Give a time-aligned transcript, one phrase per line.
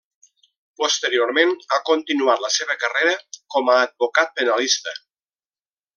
[0.83, 3.13] Posteriorment ha continuat la seva carrera
[3.57, 4.99] com a advocat penalista.